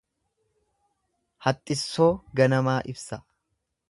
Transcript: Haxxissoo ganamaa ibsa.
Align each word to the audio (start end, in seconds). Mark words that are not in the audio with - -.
Haxxissoo 1.49 2.09
ganamaa 2.41 2.81
ibsa. 2.95 3.23